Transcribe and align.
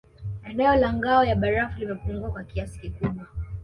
Eneo 0.43 0.75
la 0.75 0.93
ngao 0.93 1.23
ya 1.25 1.35
barafu 1.35 1.79
limepungua 1.79 2.31
kwa 2.31 2.43
kiasi 2.43 2.79
kikubwa 2.79 3.27